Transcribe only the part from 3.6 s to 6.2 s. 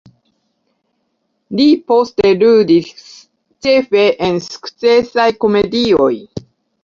ĉefe en sukcesaj komedioj.